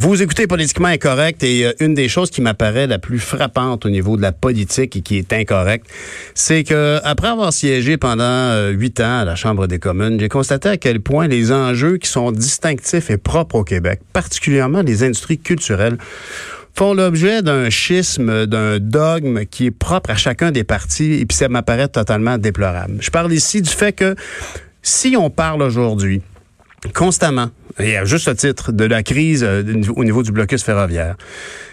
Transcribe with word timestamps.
Vous 0.00 0.22
écoutez 0.22 0.46
Politiquement 0.46 0.86
Incorrect 0.86 1.42
et 1.42 1.66
euh, 1.66 1.72
une 1.80 1.92
des 1.92 2.08
choses 2.08 2.30
qui 2.30 2.40
m'apparaît 2.40 2.86
la 2.86 3.00
plus 3.00 3.18
frappante 3.18 3.84
au 3.84 3.90
niveau 3.90 4.16
de 4.16 4.22
la 4.22 4.30
politique 4.30 4.94
et 4.94 5.00
qui 5.00 5.16
est 5.16 5.32
incorrecte, 5.32 5.86
c'est 6.34 6.62
que 6.62 7.00
après 7.02 7.26
avoir 7.26 7.52
siégé 7.52 7.96
pendant 7.96 8.22
euh, 8.22 8.70
huit 8.70 9.00
ans 9.00 9.18
à 9.18 9.24
la 9.24 9.34
Chambre 9.34 9.66
des 9.66 9.80
communes, 9.80 10.20
j'ai 10.20 10.28
constaté 10.28 10.68
à 10.68 10.76
quel 10.76 11.00
point 11.00 11.26
les 11.26 11.50
enjeux 11.50 11.96
qui 11.96 12.08
sont 12.08 12.30
distinctifs 12.30 13.10
et 13.10 13.16
propres 13.16 13.56
au 13.56 13.64
Québec, 13.64 13.98
particulièrement 14.12 14.82
les 14.82 15.02
industries 15.02 15.38
culturelles, 15.38 15.98
font 16.76 16.94
l'objet 16.94 17.42
d'un 17.42 17.68
schisme, 17.68 18.46
d'un 18.46 18.78
dogme 18.78 19.46
qui 19.46 19.66
est 19.66 19.72
propre 19.72 20.10
à 20.10 20.16
chacun 20.16 20.52
des 20.52 20.62
partis 20.62 21.14
et 21.14 21.26
puis 21.26 21.36
ça 21.36 21.48
m'apparaît 21.48 21.88
totalement 21.88 22.38
déplorable. 22.38 22.98
Je 23.00 23.10
parle 23.10 23.32
ici 23.32 23.62
du 23.62 23.70
fait 23.70 23.92
que 23.92 24.14
si 24.80 25.16
on 25.18 25.28
parle 25.28 25.60
aujourd'hui 25.60 26.22
constamment, 26.94 27.50
et 27.78 27.96
à 27.96 28.04
juste 28.04 28.34
titre, 28.36 28.72
de 28.72 28.84
la 28.84 29.02
crise 29.02 29.44
euh, 29.44 29.62
au 29.96 30.04
niveau 30.04 30.22
du 30.22 30.32
blocus 30.32 30.62
ferroviaire. 30.62 31.16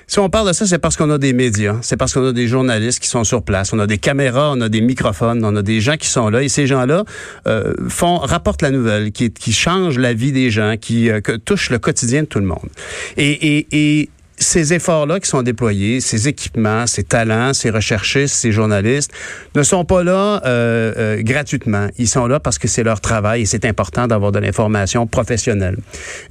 Si 0.08 0.20
on 0.20 0.30
parle 0.30 0.48
de 0.48 0.54
ça, 0.54 0.68
c'est 0.68 0.78
parce 0.78 0.98
qu'on 0.98 1.10
a 1.10 1.18
des 1.18 1.34
médias, 1.34 1.78
c'est 1.82 1.98
parce 1.98 2.14
qu'on 2.14 2.28
a 2.28 2.32
des 2.32 2.48
journalistes 2.48 3.00
qui 3.00 3.08
sont 3.08 3.24
sur 3.24 3.42
place, 3.42 3.74
on 3.74 3.80
a 3.80 3.88
des 3.88 3.98
caméras, 3.98 4.52
on 4.52 4.62
a 4.62 4.70
des 4.70 4.82
microphones, 4.82 5.44
on 5.44 5.56
a 5.56 5.64
des 5.64 5.82
gens 5.82 5.98
qui 5.98 6.08
sont 6.08 6.30
là, 6.30 6.44
et 6.44 6.50
ces 6.50 6.68
gens-là 6.68 7.06
euh, 7.48 7.74
font 7.90 8.18
rapportent 8.18 8.62
la 8.62 8.70
nouvelle, 8.70 9.12
qui, 9.12 9.32
qui 9.32 9.52
change 9.52 9.98
la 9.98 10.14
vie 10.14 10.32
des 10.32 10.52
gens, 10.52 10.76
qui 10.80 11.10
euh, 11.10 11.22
touchent 11.44 11.72
le 11.72 11.80
quotidien 11.80 12.22
de 12.22 12.28
tout 12.28 12.40
le 12.40 12.46
monde. 12.46 12.70
Et, 13.18 13.32
et, 13.32 13.68
et 13.72 14.10
ces 14.38 14.74
efforts-là 14.74 15.20
qui 15.20 15.30
sont 15.30 15.44
déployés, 15.44 16.02
ces 16.02 16.28
équipements, 16.28 16.88
ces 16.88 17.04
talents, 17.04 17.54
ces 17.54 17.70
recherchistes, 17.70 18.36
ces 18.36 18.52
journalistes, 18.52 19.12
ne 19.56 19.64
sont 19.64 19.86
pas 19.86 20.04
là 20.04 20.42
euh, 20.46 20.94
euh, 20.98 21.22
gratuitement. 21.24 21.88
Ils 21.98 22.08
sont 22.08 22.28
là 22.28 22.40
parce 22.40 22.58
que 22.58 22.68
c'est 22.68 22.84
leur 22.84 23.02
travail 23.02 23.42
et 23.42 23.46
c'est 23.46 23.66
important 23.66 24.08
d'avoir 24.08 24.32
de 24.32 24.40
l'information 24.40 25.08
professionnelle. 25.08 25.78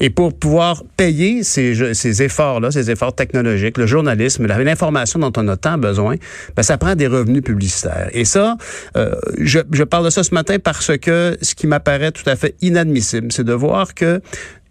Et 0.01 0.11
pour 0.11 0.37
pouvoir 0.37 0.83
payer 0.97 1.43
ces, 1.43 1.95
ces 1.95 2.23
efforts-là, 2.23 2.71
ces 2.71 2.91
efforts 2.91 3.15
technologiques, 3.15 3.79
le 3.79 3.87
journalisme, 3.87 4.47
l'information 4.47 5.19
dont 5.19 5.33
on 5.37 5.49
a 5.49 5.57
tant 5.57 5.79
besoin, 5.79 6.17
ben, 6.57 6.63
ça 6.63 6.79
prend 6.79 6.95
des 6.95 7.07
revenus 7.07 7.43
publicitaires. 7.43 8.11
Et 8.13 8.25
ça, 8.25 8.57
euh, 8.97 9.15
je, 9.39 9.61
je 9.73 9.85
parle 9.85 10.05
de 10.05 10.11
ça 10.11 10.23
ce 10.23 10.35
matin 10.35 10.57
parce 10.63 10.97
que 10.99 11.39
ce 11.41 11.55
qui 11.55 11.67
m'apparaît 11.67 12.13
tout 12.13 12.29
à 12.29 12.37
fait 12.37 12.55
inadmissible, 12.61 13.33
c'est 13.33 13.45
de 13.45 13.53
voir 13.53 13.95
que 13.95 14.21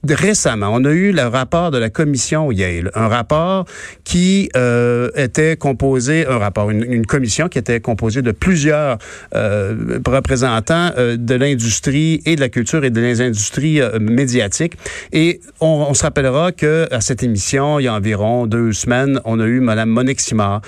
récemment, 0.09 0.69
on 0.71 0.83
a 0.83 0.91
eu 0.91 1.11
le 1.11 1.23
rapport 1.23 1.71
de 1.71 1.77
la 1.77 1.89
commission 1.89 2.51
Yale, 2.51 2.91
un 2.93 3.07
rapport 3.07 3.65
qui 4.03 4.49
euh, 4.55 5.09
était 5.15 5.55
composé, 5.55 6.27
un 6.27 6.37
rapport, 6.37 6.69
une, 6.69 7.05
commission 7.05 7.47
qui 7.47 7.57
était 7.57 7.79
composée 7.79 8.21
de 8.21 8.31
plusieurs 8.31 8.97
euh, 9.35 9.99
représentants 10.05 10.91
euh, 10.97 11.15
de 11.17 11.35
l'industrie 11.35 12.21
et 12.25 12.35
de 12.35 12.41
la 12.41 12.49
culture 12.49 12.83
et 12.83 12.89
de 12.89 12.99
l'industrie 12.99 13.79
médiatique. 13.99 14.73
Et 15.11 15.39
on, 15.61 15.85
on, 15.89 15.93
se 15.93 16.03
rappellera 16.03 16.51
que 16.51 16.87
à 16.91 17.01
cette 17.01 17.23
émission, 17.23 17.79
il 17.79 17.83
y 17.83 17.87
a 17.87 17.93
environ 17.93 18.45
deux 18.45 18.73
semaines, 18.73 19.21
on 19.25 19.39
a 19.39 19.45
eu 19.45 19.59
Mme 19.59 19.89
Monique 19.89 20.19
Simard, 20.19 20.61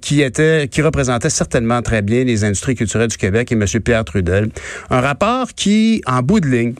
qui 0.00 0.22
était, 0.22 0.68
qui 0.68 0.82
représentait 0.82 1.30
certainement 1.30 1.82
très 1.82 2.02
bien 2.02 2.24
les 2.24 2.44
industries 2.44 2.74
culturelles 2.74 3.08
du 3.08 3.16
Québec 3.16 3.52
et 3.52 3.54
M. 3.54 3.64
Pierre 3.82 4.04
Trudel. 4.04 4.48
Un 4.90 5.00
rapport 5.00 5.48
qui, 5.54 6.02
en 6.06 6.22
bout 6.22 6.40
de 6.40 6.48
ligne, 6.48 6.74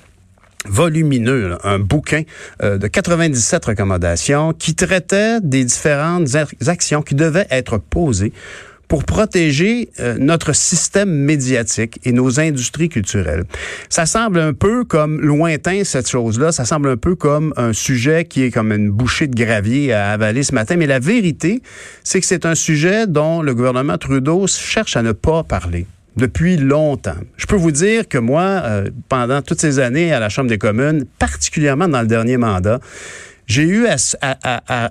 volumineux, 0.69 1.56
un 1.65 1.78
bouquin 1.78 2.22
euh, 2.62 2.78
de 2.78 2.87
97 2.87 3.65
recommandations 3.65 4.53
qui 4.53 4.75
traitait 4.75 5.41
des 5.41 5.65
différentes 5.65 6.28
actions 6.66 7.03
qui 7.03 7.15
devaient 7.15 7.47
être 7.50 7.78
posées 7.78 8.32
pour 8.88 9.04
protéger 9.04 9.91
euh, 10.00 10.16
notre 10.19 10.54
système 10.54 11.10
médiatique 11.10 11.99
et 12.04 12.12
nos 12.12 12.38
industries 12.38 12.88
culturelles. 12.88 13.44
Ça 13.88 14.06
semble 14.06 14.38
un 14.38 14.53
peu 14.53 14.84
comme 14.84 15.21
lointain 15.21 15.82
cette 15.84 16.09
chose-là, 16.09 16.53
ça 16.53 16.65
semble 16.65 16.88
un 16.88 16.97
peu 16.97 17.16
comme 17.16 17.53
un 17.56 17.72
sujet 17.72 18.25
qui 18.25 18.43
est 18.43 18.50
comme 18.50 18.72
une 18.72 18.91
bouchée 18.91 19.27
de 19.27 19.34
gravier 19.34 19.93
à 19.93 20.12
avaler 20.12 20.43
ce 20.43 20.54
matin, 20.54 20.77
mais 20.77 20.87
la 20.87 20.98
vérité, 20.98 21.62
c'est 22.04 22.21
que 22.21 22.27
c'est 22.27 22.47
un 22.47 22.54
sujet 22.54 23.06
dont 23.06 23.43
le 23.43 23.54
gouvernement 23.54 23.98
Trudeau 23.98 24.47
cherche 24.47 24.97
à 24.97 25.03
ne 25.03 25.12
pas 25.12 25.43
parler 25.43 25.87
depuis 26.16 26.56
longtemps. 26.56 27.16
Je 27.37 27.47
peux 27.47 27.56
vous 27.56 27.71
dire 27.71 28.09
que 28.09 28.19
moi, 28.19 28.43
euh, 28.43 28.91
pendant 29.09 29.43
toutes 29.43 29.60
ces 29.60 29.78
années 29.78 30.12
à 30.12 30.21
la 30.21 30.28
Chambre 30.28 30.49
des 30.49 30.59
communes, 30.59 31.04
particulièrement 31.19 31.88
dans 31.88 32.00
le 32.00 32.06
dernier 32.06 32.37
mandat, 32.37 32.81
j'ai 33.47 33.62
eu 33.62 33.87
à, 33.87 33.97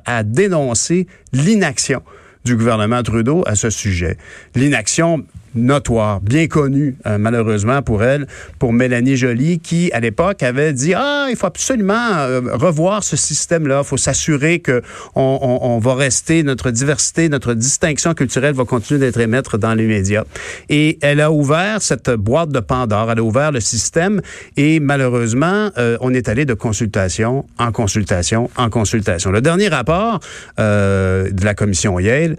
à, 0.06 0.24
dénoncer 0.24 1.08
l'inaction 1.34 2.02
du 2.46 2.56
gouvernement 2.56 3.03
Trudeau 3.03 3.44
à 3.46 3.56
ce 3.56 3.69
sujet. 3.69 4.18
L'inaction 4.56 5.25
notoire, 5.55 6.21
bien 6.21 6.47
connue, 6.47 6.95
euh, 7.05 7.17
malheureusement 7.17 7.81
pour 7.81 8.03
elle, 8.03 8.27
pour 8.59 8.73
Mélanie 8.73 9.16
Joly, 9.16 9.59
qui, 9.59 9.91
à 9.93 9.99
l'époque, 9.99 10.43
avait 10.43 10.73
dit, 10.73 10.93
ah, 10.93 11.27
il 11.29 11.35
faut 11.35 11.47
absolument 11.47 11.93
euh, 11.93 12.41
revoir 12.53 13.03
ce 13.03 13.16
système-là, 13.16 13.81
il 13.83 13.88
faut 13.88 13.97
s'assurer 13.97 14.59
que 14.59 14.81
on, 15.15 15.79
va 15.81 15.95
rester, 15.95 16.44
notre 16.44 16.71
diversité, 16.71 17.29
notre 17.29 17.53
distinction 17.53 18.13
culturelle 18.13 18.53
va 18.53 18.65
continuer 18.65 18.99
d'être 18.99 19.19
émettre 19.19 19.57
dans 19.57 19.73
les 19.73 19.85
médias. 19.85 20.23
Et 20.69 20.97
elle 21.01 21.21
a 21.21 21.31
ouvert 21.31 21.81
cette 21.81 22.09
boîte 22.11 22.49
de 22.49 22.59
Pandore, 22.59 23.11
elle 23.11 23.19
a 23.19 23.23
ouvert 23.23 23.51
le 23.51 23.59
système 23.59 24.21
et 24.57 24.79
malheureusement, 24.79 25.69
euh, 25.77 25.97
on 26.01 26.13
est 26.13 26.29
allé 26.29 26.45
de 26.45 26.53
consultation 26.53 27.45
en 27.57 27.71
consultation 27.71 28.49
en 28.57 28.69
consultation. 28.69 29.31
Le 29.31 29.41
dernier 29.41 29.67
rapport 29.67 30.19
de 30.57 31.45
la 31.45 31.53
commission 31.53 31.99
Yale 31.99 32.38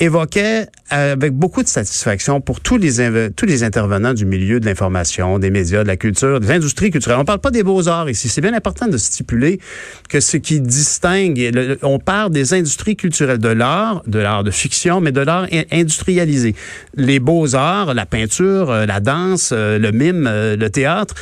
évoquait 0.00 0.66
avec 0.90 1.32
beaucoup 1.32 1.62
de 1.62 1.68
satisfaction 1.68 2.40
pour 2.40 2.60
tous 2.60 2.78
les 2.78 3.30
tous 3.36 3.46
les 3.46 3.62
intervenants 3.62 4.14
du 4.14 4.24
milieu 4.24 4.60
de 4.60 4.66
l'information, 4.66 5.38
des 5.38 5.50
médias, 5.50 5.82
de 5.82 5.88
la 5.88 5.96
culture, 5.96 6.40
des 6.40 6.50
industries 6.50 6.90
culturelles. 6.90 7.18
On 7.20 7.24
parle 7.24 7.40
pas 7.40 7.50
des 7.50 7.62
beaux-arts 7.62 8.08
ici. 8.08 8.28
C'est 8.28 8.40
bien 8.40 8.54
important 8.54 8.86
de 8.86 8.96
stipuler 8.96 9.60
que 10.08 10.20
ce 10.20 10.36
qui 10.36 10.60
distingue, 10.60 11.78
on 11.82 11.98
parle 11.98 12.30
des 12.30 12.54
industries 12.54 12.96
culturelles, 12.96 13.38
de 13.38 13.48
l'art, 13.48 14.02
de 14.06 14.18
l'art 14.18 14.44
de 14.44 14.50
fiction, 14.50 15.00
mais 15.00 15.12
de 15.12 15.20
l'art 15.20 15.46
industrialisé. 15.70 16.54
Les 16.94 17.18
beaux-arts, 17.18 17.94
la 17.94 18.06
peinture, 18.06 18.70
euh, 18.70 18.86
la 18.86 19.00
danse, 19.00 19.50
euh, 19.52 19.78
le 19.78 19.92
mime, 19.92 20.26
euh, 20.26 20.56
le 20.56 20.70
théâtre, 20.70 21.14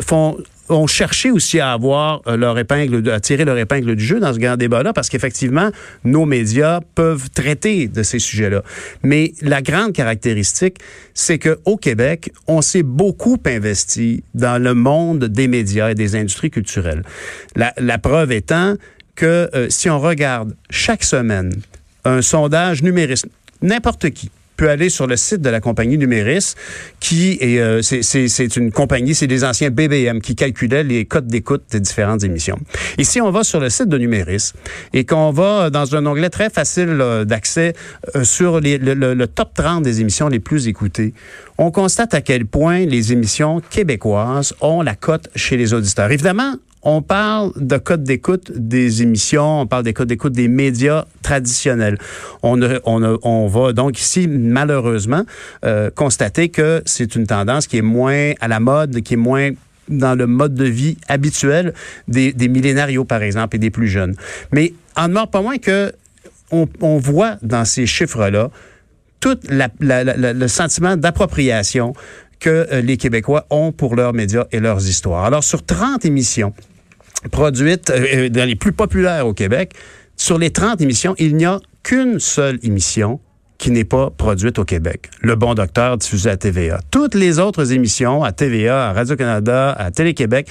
font 0.00 0.38
ont 0.68 0.86
cherché 0.86 1.30
aussi 1.30 1.60
à 1.60 1.72
avoir 1.72 2.22
euh, 2.26 2.36
leur 2.36 2.58
épingle, 2.58 3.08
à 3.10 3.20
tirer 3.20 3.44
leur 3.44 3.58
épingle 3.58 3.96
du 3.96 4.04
jeu 4.04 4.20
dans 4.20 4.32
ce 4.32 4.38
grand 4.38 4.56
débat-là, 4.56 4.92
parce 4.92 5.08
qu'effectivement, 5.08 5.70
nos 6.04 6.24
médias 6.24 6.80
peuvent 6.94 7.28
traiter 7.30 7.88
de 7.88 8.02
ces 8.02 8.18
sujets-là. 8.18 8.62
Mais 9.02 9.32
la 9.42 9.62
grande 9.62 9.92
caractéristique, 9.92 10.78
c'est 11.12 11.38
que 11.38 11.58
au 11.64 11.76
Québec, 11.76 12.32
on 12.46 12.62
s'est 12.62 12.82
beaucoup 12.82 13.38
investi 13.44 14.24
dans 14.34 14.62
le 14.62 14.74
monde 14.74 15.26
des 15.26 15.48
médias 15.48 15.90
et 15.90 15.94
des 15.94 16.16
industries 16.16 16.50
culturelles. 16.50 17.02
La, 17.56 17.74
la 17.76 17.98
preuve 17.98 18.32
étant 18.32 18.74
que 19.14 19.50
euh, 19.54 19.68
si 19.70 19.90
on 19.90 20.00
regarde 20.00 20.54
chaque 20.70 21.04
semaine 21.04 21.52
un 22.04 22.22
sondage 22.22 22.82
numérique, 22.82 23.24
n'importe 23.62 24.10
qui, 24.10 24.30
peut 24.56 24.70
aller 24.70 24.88
sur 24.88 25.06
le 25.06 25.16
site 25.16 25.40
de 25.40 25.50
la 25.50 25.60
compagnie 25.60 25.98
Numéris, 25.98 26.54
qui 27.00 27.38
est, 27.40 27.58
euh, 27.58 27.82
c'est 27.82 28.56
une 28.56 28.70
compagnie, 28.72 29.14
c'est 29.14 29.26
des 29.26 29.44
anciens 29.44 29.70
BBM 29.70 30.20
qui 30.20 30.34
calculaient 30.34 30.84
les 30.84 31.04
codes 31.04 31.26
d'écoute 31.26 31.62
des 31.70 31.80
différentes 31.80 32.24
émissions. 32.24 32.58
Et 32.98 33.04
si 33.04 33.20
on 33.20 33.30
va 33.30 33.44
sur 33.44 33.60
le 33.60 33.70
site 33.70 33.88
de 33.88 33.98
Numéris 33.98 34.52
et 34.92 35.04
qu'on 35.04 35.30
va 35.30 35.70
dans 35.70 35.94
un 35.94 36.06
onglet 36.06 36.30
très 36.30 36.50
facile 36.50 37.24
d'accès 37.26 37.74
euh, 38.16 38.24
sur 38.24 38.60
le, 38.60 38.76
le, 39.14 39.26
top 39.26 39.54
30 39.54 39.82
des 39.82 40.00
émissions 40.00 40.28
les 40.28 40.40
plus 40.40 40.68
écoutées, 40.68 41.14
on 41.58 41.70
constate 41.70 42.14
à 42.14 42.20
quel 42.20 42.46
point 42.46 42.84
les 42.86 43.12
émissions 43.12 43.60
québécoises 43.70 44.54
ont 44.60 44.82
la 44.82 44.94
cote 44.94 45.28
chez 45.34 45.56
les 45.56 45.74
auditeurs. 45.74 46.10
Évidemment, 46.10 46.54
on 46.84 47.02
parle 47.02 47.52
de 47.56 47.78
code 47.78 48.04
d'écoute 48.04 48.52
des 48.54 49.02
émissions, 49.02 49.62
on 49.62 49.66
parle 49.66 49.82
des 49.82 49.94
codes 49.94 50.08
d'écoute 50.08 50.34
des 50.34 50.48
médias 50.48 51.06
traditionnels. 51.22 51.98
On, 52.42 53.48
va 53.48 53.72
donc 53.72 53.98
ici, 53.98 54.28
malheureusement, 54.28 55.24
euh, 55.64 55.90
constater 55.90 56.50
que 56.50 56.82
c'est 56.84 57.16
une 57.16 57.26
tendance 57.26 57.66
qui 57.66 57.78
est 57.78 57.82
moins 57.82 58.32
à 58.40 58.48
la 58.48 58.60
mode, 58.60 59.00
qui 59.00 59.14
est 59.14 59.18
moins 59.18 59.50
dans 59.88 60.14
le 60.14 60.26
mode 60.26 60.54
de 60.54 60.64
vie 60.64 60.96
habituel 61.08 61.74
des, 62.06 62.32
millénarios, 62.48 63.04
par 63.04 63.22
exemple, 63.22 63.56
et 63.56 63.58
des 63.58 63.70
plus 63.70 63.88
jeunes. 63.88 64.14
Mais 64.52 64.74
en 64.96 65.08
demeure 65.08 65.28
pas 65.28 65.42
moins 65.42 65.58
que 65.58 65.92
on, 66.50 66.98
voit 66.98 67.36
dans 67.42 67.64
ces 67.64 67.86
chiffres-là 67.86 68.50
tout 69.18 69.38
le 69.50 70.46
sentiment 70.46 70.96
d'appropriation 70.96 71.94
que 72.38 72.68
euh, 72.70 72.80
les 72.80 72.96
Québécois 72.96 73.46
ont 73.50 73.72
pour 73.72 73.96
leurs 73.96 74.12
médias 74.12 74.44
et 74.52 74.60
leurs 74.60 74.86
histoires. 74.86 75.24
Alors, 75.24 75.42
sur 75.42 75.64
30 75.64 76.04
émissions, 76.04 76.52
produites 77.30 77.90
euh, 77.90 78.28
dans 78.28 78.46
les 78.46 78.56
plus 78.56 78.72
populaires 78.72 79.26
au 79.26 79.34
Québec, 79.34 79.74
sur 80.16 80.38
les 80.38 80.50
30 80.50 80.80
émissions, 80.80 81.14
il 81.18 81.36
n'y 81.36 81.44
a 81.44 81.60
qu'une 81.82 82.18
seule 82.18 82.58
émission 82.62 83.20
qui 83.58 83.70
n'est 83.70 83.84
pas 83.84 84.10
produite 84.10 84.58
au 84.58 84.64
Québec. 84.64 85.10
Le 85.20 85.36
Bon 85.36 85.54
Docteur 85.54 85.96
diffusé 85.96 86.30
à 86.30 86.36
TVA. 86.36 86.80
Toutes 86.90 87.14
les 87.14 87.38
autres 87.38 87.72
émissions 87.72 88.22
à 88.22 88.32
TVA, 88.32 88.90
à 88.90 88.92
Radio-Canada, 88.92 89.72
à 89.72 89.90
Télé-Québec, 89.90 90.48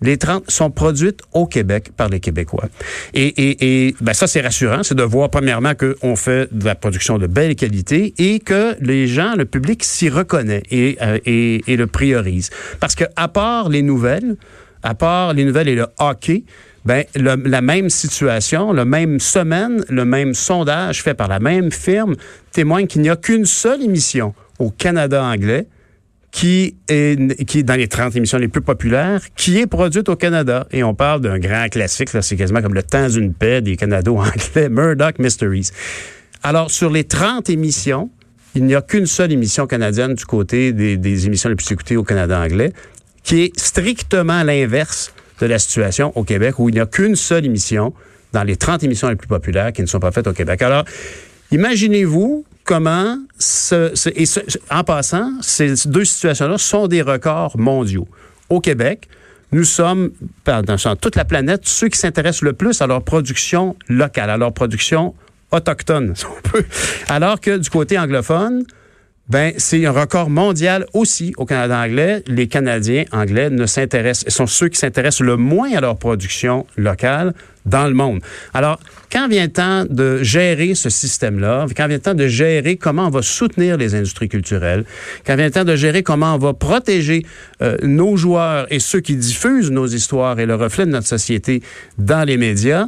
les 0.00 0.16
30 0.16 0.50
sont 0.50 0.70
produites 0.70 1.20
au 1.32 1.46
Québec 1.46 1.90
par 1.96 2.08
les 2.08 2.20
Québécois. 2.20 2.68
Et, 3.14 3.94
ben 4.00 4.14
ça, 4.14 4.26
c'est 4.26 4.40
rassurant. 4.40 4.82
C'est 4.82 4.94
de 4.94 5.02
voir, 5.02 5.28
premièrement, 5.28 5.72
qu'on 5.74 6.16
fait 6.16 6.48
de 6.52 6.64
la 6.64 6.74
production 6.74 7.18
de 7.18 7.26
belle 7.26 7.56
qualité 7.56 8.14
et 8.18 8.38
que 8.38 8.76
les 8.80 9.08
gens, 9.08 9.34
le 9.36 9.44
public 9.44 9.84
s'y 9.84 10.08
reconnaît 10.08 10.62
et, 10.70 10.96
euh, 11.02 11.18
et 11.24 11.76
le 11.76 11.86
priorise. 11.86 12.50
Parce 12.80 12.94
que, 12.94 13.04
à 13.16 13.28
part 13.28 13.68
les 13.68 13.82
nouvelles, 13.82 14.36
à 14.82 14.94
part 14.94 15.34
les 15.34 15.44
nouvelles 15.44 15.68
et 15.68 15.74
le 15.74 15.86
hockey, 15.98 16.44
ben, 16.84 17.04
la 17.14 17.60
même 17.60 17.90
situation, 17.90 18.72
la 18.72 18.84
même 18.84 19.20
semaine, 19.20 19.84
le 19.88 20.04
même 20.04 20.32
sondage 20.32 21.02
fait 21.02 21.14
par 21.14 21.28
la 21.28 21.38
même 21.38 21.70
firme 21.70 22.14
témoigne 22.52 22.86
qu'il 22.86 23.02
n'y 23.02 23.10
a 23.10 23.16
qu'une 23.16 23.44
seule 23.44 23.82
émission 23.82 24.34
au 24.58 24.70
Canada 24.70 25.22
anglais 25.22 25.66
qui 26.30 26.76
est, 26.88 27.62
dans 27.62 27.74
les 27.74 27.88
30 27.88 28.16
émissions 28.16 28.38
les 28.38 28.48
plus 28.48 28.60
populaires, 28.60 29.20
qui 29.34 29.58
est 29.58 29.66
produite 29.66 30.08
au 30.08 30.16
Canada. 30.16 30.66
Et 30.70 30.84
on 30.84 30.94
parle 30.94 31.20
d'un 31.20 31.38
grand 31.38 31.68
classique, 31.68 32.10
c'est 32.20 32.36
quasiment 32.36 32.62
comme 32.62 32.74
le 32.74 32.82
temps 32.82 33.08
d'une 33.08 33.32
paix 33.32 33.60
des 33.60 33.76
Canados 33.76 34.18
anglais, 34.18 34.68
Murdoch 34.70 35.18
Mysteries. 35.18 35.70
Alors, 36.42 36.70
sur 36.70 36.90
les 36.90 37.04
30 37.04 37.50
émissions, 37.50 38.10
il 38.54 38.64
n'y 38.64 38.74
a 38.74 38.82
qu'une 38.82 39.06
seule 39.06 39.32
émission 39.32 39.66
canadienne 39.66 40.14
du 40.14 40.24
côté 40.24 40.72
des 40.72 41.26
émissions 41.26 41.48
les 41.48 41.56
plus 41.56 41.70
écoutées 41.72 41.96
au 41.96 42.04
Canada 42.04 42.40
anglais, 42.40 42.72
qui 43.28 43.42
est 43.42 43.60
strictement 43.60 44.42
l'inverse 44.42 45.12
de 45.38 45.44
la 45.44 45.58
situation 45.58 46.12
au 46.16 46.24
Québec, 46.24 46.58
où 46.58 46.70
il 46.70 46.76
n'y 46.76 46.80
a 46.80 46.86
qu'une 46.86 47.14
seule 47.14 47.44
émission 47.44 47.92
dans 48.32 48.42
les 48.42 48.56
30 48.56 48.84
émissions 48.84 49.10
les 49.10 49.16
plus 49.16 49.28
populaires 49.28 49.70
qui 49.70 49.82
ne 49.82 49.86
sont 49.86 50.00
pas 50.00 50.12
faites 50.12 50.26
au 50.26 50.32
Québec. 50.32 50.62
Alors, 50.62 50.84
imaginez-vous 51.52 52.46
comment, 52.64 53.18
ce, 53.38 53.92
et 54.18 54.24
en 54.70 54.82
passant, 54.82 55.30
ces 55.42 55.74
deux 55.84 56.06
situations-là 56.06 56.56
sont 56.56 56.88
des 56.88 57.02
records 57.02 57.58
mondiaux. 57.58 58.08
Au 58.48 58.60
Québec, 58.60 59.06
nous 59.52 59.64
sommes, 59.64 60.10
dans 60.46 60.96
toute 60.96 61.16
la 61.16 61.26
planète, 61.26 61.66
ceux 61.66 61.88
qui 61.88 61.98
s'intéressent 61.98 62.40
le 62.40 62.54
plus 62.54 62.80
à 62.80 62.86
leur 62.86 63.02
production 63.02 63.76
locale, 63.90 64.30
à 64.30 64.38
leur 64.38 64.54
production 64.54 65.14
autochtone, 65.50 66.12
si 66.16 66.24
on 66.24 66.48
peut. 66.48 66.64
Alors 67.10 67.42
que 67.42 67.58
du 67.58 67.68
côté 67.68 67.98
anglophone, 67.98 68.64
ben, 69.28 69.52
c'est 69.58 69.84
un 69.84 69.90
record 69.90 70.30
mondial 70.30 70.86
aussi 70.94 71.34
au 71.36 71.44
Canada 71.44 71.78
anglais. 71.78 72.22
Les 72.26 72.48
Canadiens 72.48 73.04
anglais 73.12 73.50
ne 73.50 73.66
s'intéressent, 73.66 74.32
sont 74.34 74.46
ceux 74.46 74.68
qui 74.68 74.78
s'intéressent 74.78 75.20
le 75.20 75.36
moins 75.36 75.70
à 75.74 75.80
leur 75.80 75.98
production 75.98 76.66
locale 76.76 77.34
dans 77.66 77.86
le 77.86 77.92
monde. 77.92 78.20
Alors, 78.54 78.80
quand 79.12 79.28
vient 79.28 79.44
le 79.44 79.52
temps 79.52 79.84
de 79.84 80.22
gérer 80.22 80.74
ce 80.74 80.88
système-là, 80.88 81.66
quand 81.76 81.86
vient 81.88 81.96
le 81.98 82.02
temps 82.02 82.14
de 82.14 82.26
gérer 82.26 82.76
comment 82.76 83.06
on 83.06 83.10
va 83.10 83.20
soutenir 83.20 83.76
les 83.76 83.94
industries 83.94 84.30
culturelles, 84.30 84.84
quand 85.26 85.36
vient 85.36 85.46
le 85.46 85.52
temps 85.52 85.64
de 85.64 85.76
gérer 85.76 86.02
comment 86.02 86.34
on 86.34 86.38
va 86.38 86.54
protéger 86.54 87.26
euh, 87.60 87.76
nos 87.82 88.16
joueurs 88.16 88.66
et 88.70 88.78
ceux 88.78 89.00
qui 89.00 89.14
diffusent 89.14 89.70
nos 89.70 89.86
histoires 89.86 90.40
et 90.40 90.46
le 90.46 90.54
reflet 90.54 90.86
de 90.86 90.90
notre 90.90 91.06
société 91.06 91.62
dans 91.98 92.26
les 92.26 92.38
médias, 92.38 92.86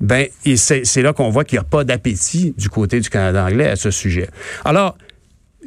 ben, 0.00 0.28
c'est 0.56 1.02
là 1.02 1.12
qu'on 1.12 1.30
voit 1.30 1.44
qu'il 1.44 1.58
n'y 1.58 1.64
a 1.64 1.68
pas 1.68 1.84
d'appétit 1.84 2.54
du 2.56 2.70
côté 2.70 3.00
du 3.00 3.10
Canada 3.10 3.44
anglais 3.44 3.68
à 3.68 3.76
ce 3.76 3.90
sujet. 3.90 4.28
Alors, 4.64 4.96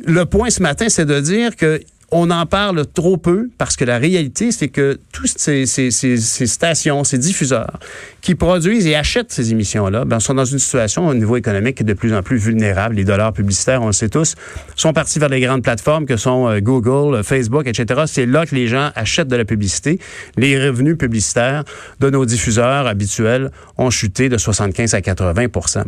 le 0.03 0.25
point 0.25 0.49
ce 0.49 0.61
matin, 0.61 0.89
c'est 0.89 1.05
de 1.05 1.19
dire 1.19 1.55
que 1.55 1.79
on 2.15 2.29
en 2.29 2.45
parle 2.45 2.85
trop 2.85 3.17
peu 3.17 3.49
parce 3.57 3.75
que 3.75 3.83
la 3.83 3.97
réalité, 3.97 4.51
c'est 4.51 4.67
que 4.67 4.99
toutes 5.11 5.35
ces, 5.35 5.65
stations, 5.65 7.03
ces 7.03 7.17
diffuseurs 7.17 7.79
qui 8.21 8.35
produisent 8.35 8.85
et 8.85 8.95
achètent 8.95 9.31
ces 9.31 9.51
émissions-là, 9.51 10.05
ben, 10.05 10.19
sont 10.19 10.35
dans 10.35 10.45
une 10.45 10.59
situation 10.59 11.07
au 11.07 11.15
niveau 11.15 11.37
économique 11.37 11.77
qui 11.77 11.83
est 11.83 11.85
de 11.85 11.93
plus 11.93 12.13
en 12.13 12.21
plus 12.21 12.37
vulnérable. 12.37 12.95
Les 12.95 13.03
dollars 13.03 13.33
publicitaires, 13.33 13.81
on 13.81 13.87
le 13.87 13.93
sait 13.93 14.09
tous, 14.09 14.35
sont 14.75 14.93
partis 14.93 15.17
vers 15.17 15.29
les 15.29 15.41
grandes 15.41 15.63
plateformes 15.63 16.05
que 16.05 16.15
sont 16.15 16.47
euh, 16.47 16.59
Google, 16.59 17.15
euh, 17.15 17.23
Facebook, 17.23 17.65
etc. 17.65 18.03
C'est 18.05 18.27
là 18.27 18.45
que 18.45 18.53
les 18.53 18.67
gens 18.67 18.91
achètent 18.95 19.27
de 19.27 19.35
la 19.35 19.45
publicité. 19.45 19.99
Les 20.37 20.63
revenus 20.63 20.97
publicitaires 20.97 21.63
de 21.99 22.09
nos 22.11 22.25
diffuseurs 22.25 22.85
habituels 22.85 23.49
ont 23.79 23.89
chuté 23.89 24.29
de 24.29 24.37
75 24.37 24.93
à 24.93 24.99
80% 24.99 25.83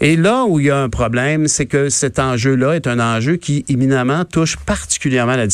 Et 0.00 0.16
là 0.16 0.44
où 0.48 0.58
il 0.58 0.66
y 0.66 0.70
a 0.70 0.78
un 0.78 0.88
problème, 0.88 1.48
c'est 1.48 1.66
que 1.66 1.90
cet 1.90 2.18
enjeu-là 2.18 2.76
est 2.76 2.86
un 2.86 2.98
enjeu 2.98 3.36
qui 3.36 3.66
éminemment 3.68 4.24
touche 4.24 4.56
particulièrement 4.56 5.36
la 5.36 5.46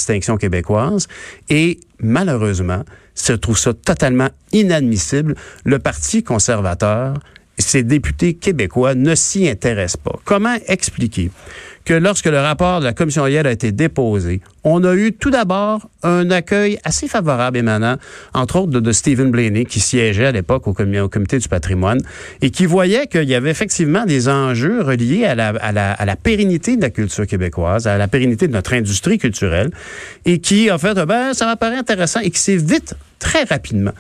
et 1.49 1.81
malheureusement, 2.01 2.85
se 3.15 3.33
trouve 3.33 3.59
ça 3.59 3.75
totalement 3.75 4.29
inadmissible. 4.53 5.35
Le 5.65 5.79
Parti 5.79 6.23
conservateur, 6.23 7.15
ses 7.59 7.83
députés 7.83 8.35
québécois 8.35 8.95
ne 8.95 9.15
s'y 9.15 9.49
intéressent 9.49 10.03
pas. 10.03 10.19
Comment 10.25 10.57
expliquer 10.67 11.31
que 11.85 11.95
lorsque 11.95 12.27
le 12.27 12.39
rapport 12.39 12.81
de 12.81 12.85
la 12.85 12.93
commission 12.93 13.27
Yale 13.27 13.47
a 13.47 13.53
été 13.53 13.73
déposé, 13.73 14.41
on 14.65 14.85
a 14.85 14.95
eu 14.95 15.13
tout 15.13 15.31
d'abord 15.31 15.89
un 16.03 16.31
accueil 16.31 16.79
assez 16.85 17.09
favorable 17.09 17.59
émanant, 17.59 17.97
entre 18.35 18.61
autres, 18.61 18.81
de, 18.81 18.93
Stephen 18.93 19.31
Blaney, 19.31 19.65
qui 19.65 19.81
siégeait 19.81 20.27
à 20.27 20.33
l'époque 20.33 20.67
au, 20.69 20.75
comité 20.75 21.39
du 21.39 21.49
patrimoine 21.49 22.01
et 22.41 22.51
qui 22.51 22.67
voyait 22.67 23.07
qu'il 23.07 23.29
y 23.29 23.35
avait 23.35 23.51
effectivement 23.51 24.05
des 24.05 24.29
enjeux 24.29 24.83
reliés 24.83 25.25
à 25.25 25.35
la, 25.35 26.17
pérennité 26.17 26.77
de 26.77 26.83
la 26.83 26.91
culture 26.91 27.27
québécoise, 27.27 27.87
à 27.87 27.99
la 27.99 28.09
pérennité 28.09 28.47
de 28.47 28.53
notre 28.53 28.75
industrie 28.75 29.19
culturelle 29.19 29.71
et 30.25 30.39
qui, 30.39 30.71
en 30.71 30.79
fait, 30.79 30.95
ben, 30.95 31.35
ça 31.35 31.47
m'apparaît 31.47 31.77
intéressant 31.77 32.21
et 32.21 32.31
qui 32.31 32.41
s'est 32.41 32.57
vite, 32.57 32.95
très 33.19 33.45
rapidement, 33.45 33.93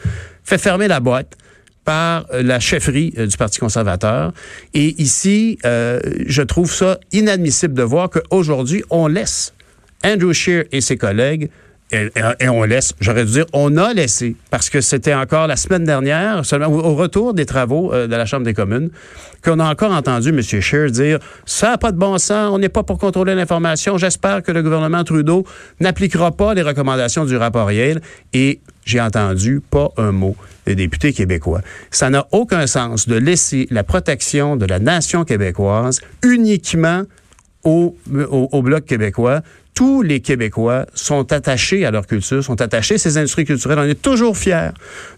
fait 0.45 0.59
fermer 0.59 0.89
la 0.89 1.01
boîte 1.01 1.37
par 1.85 2.27
la 2.33 2.61
chefferie 2.61 3.11
du 3.11 3.37
Parti 3.37 3.59
conservateur. 3.59 4.33
Et 4.75 5.01
ici, 5.03 5.59
euh, 5.65 6.01
je 6.27 6.43
trouve 6.43 6.73
ça 6.73 6.99
inadmissible 7.13 7.75
de 7.75 7.83
voir 7.83 8.11
qu'aujourd'hui, 8.11 8.85
on 8.91 9.09
laisse 9.09 9.53
Andrew 10.05 10.33
Scheer 10.33 10.65
et 10.73 10.81
ses 10.81 10.97
collègues 10.97 11.51
et, 11.93 12.49
on 12.49 12.63
laisse, 12.63 12.95
j'aurais 13.01 13.27
dû 13.27 13.33
dire, 13.33 13.45
on 13.53 13.77
a 13.77 13.93
laissé, 13.93 14.35
parce 14.51 14.71
que 14.71 14.81
c'était 14.81 15.13
encore 15.13 15.47
la 15.47 15.57
semaine 15.57 15.85
dernière, 15.85 16.45
seulement 16.45 16.69
au 16.69 16.95
retour 16.95 17.35
des 17.35 17.45
travaux 17.45 17.93
euh, 17.93 18.07
de 18.07 18.17
la 18.17 18.25
Chambre 18.25 18.45
des 18.45 18.55
communes, 18.55 18.89
qu'on 19.45 19.59
a 19.59 19.71
encore 19.71 19.93
entendu 19.93 20.31
M. 20.31 20.41
Scheer 20.41 20.91
dire 20.91 21.19
ça 21.45 21.73
n'a 21.73 21.79
pas 21.79 21.93
de 21.93 21.99
bon 21.99 22.17
sens, 22.17 22.51
on 22.51 22.59
n'est 22.59 22.71
pas 22.71 22.83
pour 22.83 22.99
contrôler 22.99 23.35
l'information. 23.35 23.99
J'espère 23.99 24.43
que 24.43 24.53
le 24.53 24.63
gouvernement 24.63 25.05
Trudeau 25.05 25.45
n'appliquera 25.81 26.33
pas 26.33 26.55
les 26.55 26.63
recommandations 26.63 27.27
du 27.27 27.37
rapport 27.37 27.71
Yale. 27.71 28.01
Et 28.33 28.61
j'ai 28.85 29.01
entendu 29.01 29.61
pas 29.61 29.91
un 29.97 30.13
mot 30.13 30.37
des 30.67 30.75
députés 30.75 31.13
québécois. 31.13 31.61
Ça 31.91 32.11
n'a 32.11 32.27
aucun 32.33 32.67
sens 32.67 33.09
de 33.09 33.17
laisser 33.17 33.67
la 33.71 33.85
protection 33.85 34.57
de 34.57 34.67
la 34.67 34.79
nation 34.79 35.25
québécoise 35.25 36.01
uniquement 36.23 37.03
au, 37.65 37.97
au, 38.13 38.49
au 38.51 38.63
Bloc 38.63 38.85
québécois 38.85 39.43
tous 39.75 40.03
les 40.03 40.21
Québécois 40.21 40.87
sont 40.95 41.33
attachés 41.33 41.87
à 41.87 41.91
leur 41.91 42.07
culture, 42.07 42.45
sont 42.45 42.61
attachés 42.61 42.97
à 42.97 42.99
ces 42.99 43.17
industries 43.17 43.45
culturelles. 43.45 43.79
On 43.79 43.85
est 43.85 44.01
toujours 44.01 44.37
fiers 44.37 44.71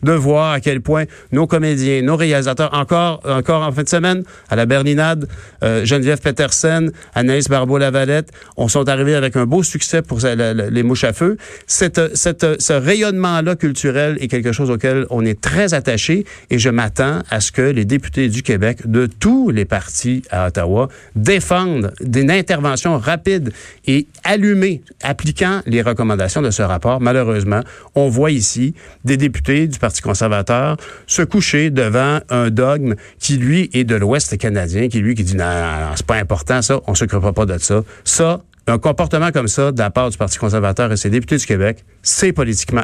de 0.02 0.12
voir 0.12 0.52
à 0.52 0.60
quel 0.60 0.80
point 0.80 1.04
nos 1.32 1.46
comédiens, 1.46 2.02
nos 2.02 2.16
réalisateurs, 2.16 2.72
encore, 2.72 3.20
encore 3.24 3.62
en 3.62 3.72
fin 3.72 3.82
de 3.82 3.88
semaine, 3.88 4.22
à 4.48 4.56
la 4.56 4.66
Berlinade, 4.66 5.28
euh, 5.62 5.84
Geneviève 5.84 6.20
Petersen, 6.20 6.92
Anaïs 7.14 7.48
Barbeau-Lavalette, 7.48 8.30
on 8.56 8.68
sont 8.68 8.88
arrivés 8.88 9.14
avec 9.14 9.36
un 9.36 9.46
beau 9.46 9.62
succès 9.62 10.02
pour 10.02 10.20
les 10.20 10.82
mouches 10.82 11.04
à 11.04 11.12
feu. 11.12 11.36
Cette, 11.66 12.16
cette, 12.16 12.60
ce 12.60 12.72
rayonnement-là 12.72 13.56
culturel 13.56 14.16
est 14.20 14.28
quelque 14.28 14.52
chose 14.52 14.70
auquel 14.70 15.06
on 15.10 15.24
est 15.24 15.40
très 15.40 15.74
attaché 15.74 16.24
et 16.50 16.58
je 16.58 16.70
m'attends 16.70 17.20
à 17.30 17.40
ce 17.40 17.50
que 17.50 17.62
les 17.62 17.84
députés 17.84 18.28
du 18.28 18.42
Québec, 18.42 18.78
de 18.84 19.06
tous 19.06 19.50
les 19.50 19.64
partis 19.64 20.22
à 20.30 20.46
Ottawa, 20.48 20.88
défendent 21.16 21.92
une 22.00 22.30
intervention 22.30 22.98
rapide 22.98 23.52
et 23.86 24.06
allumée 24.44 24.82
appliquant 25.02 25.60
les 25.66 25.82
recommandations 25.82 26.42
de 26.42 26.50
ce 26.50 26.62
rapport. 26.62 27.00
Malheureusement, 27.00 27.60
on 27.94 28.08
voit 28.08 28.30
ici 28.30 28.74
des 29.04 29.16
députés 29.16 29.66
du 29.66 29.78
Parti 29.78 30.02
conservateur 30.02 30.76
se 31.06 31.22
coucher 31.22 31.70
devant 31.70 32.20
un 32.28 32.50
dogme 32.50 32.94
qui, 33.18 33.36
lui, 33.36 33.70
est 33.72 33.84
de 33.84 33.96
l'Ouest 33.96 34.36
canadien, 34.38 34.88
qui, 34.88 35.00
lui, 35.00 35.14
qui 35.14 35.24
dit, 35.24 35.36
non, 35.36 35.44
non, 35.44 35.92
c'est 35.96 36.06
pas 36.06 36.16
important, 36.16 36.62
ça, 36.62 36.80
on 36.86 36.94
s'occupera 36.94 37.32
pas 37.32 37.46
de 37.46 37.58
ça. 37.58 37.82
Ça, 38.04 38.42
un 38.66 38.78
comportement 38.78 39.30
comme 39.30 39.48
ça 39.48 39.72
de 39.72 39.78
la 39.78 39.90
part 39.90 40.10
du 40.10 40.16
Parti 40.16 40.38
conservateur 40.38 40.90
et 40.90 40.96
ses 40.96 41.10
députés 41.10 41.36
du 41.36 41.44
Québec, 41.44 41.84
c'est 42.02 42.32
politiquement. 42.32 42.82